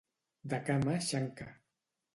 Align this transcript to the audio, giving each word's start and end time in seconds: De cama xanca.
De 0.53 0.59
cama 0.71 0.95
xanca. 1.11 1.49